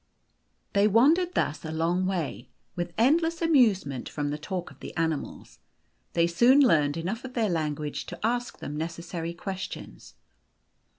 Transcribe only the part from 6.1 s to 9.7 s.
They soon learned enough of their language to ask them necessary ques